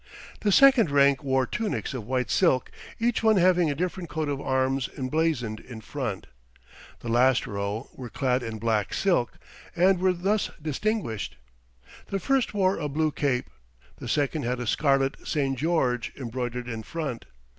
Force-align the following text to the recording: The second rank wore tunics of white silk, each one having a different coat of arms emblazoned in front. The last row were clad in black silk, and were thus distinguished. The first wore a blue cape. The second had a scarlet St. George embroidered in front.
The 0.39 0.51
second 0.51 0.89
rank 0.89 1.21
wore 1.23 1.45
tunics 1.45 1.93
of 1.93 2.07
white 2.07 2.31
silk, 2.31 2.71
each 2.99 3.21
one 3.21 3.35
having 3.35 3.69
a 3.69 3.75
different 3.75 4.09
coat 4.09 4.29
of 4.29 4.41
arms 4.41 4.89
emblazoned 4.97 5.59
in 5.59 5.79
front. 5.79 6.25
The 7.01 7.07
last 7.07 7.45
row 7.45 7.87
were 7.93 8.09
clad 8.09 8.41
in 8.41 8.57
black 8.57 8.95
silk, 8.95 9.33
and 9.75 9.99
were 9.99 10.13
thus 10.13 10.49
distinguished. 10.59 11.35
The 12.07 12.17
first 12.17 12.51
wore 12.55 12.79
a 12.79 12.89
blue 12.89 13.11
cape. 13.11 13.51
The 13.97 14.07
second 14.09 14.41
had 14.41 14.59
a 14.59 14.65
scarlet 14.65 15.17
St. 15.23 15.55
George 15.55 16.11
embroidered 16.17 16.67
in 16.67 16.81
front. 16.81 17.25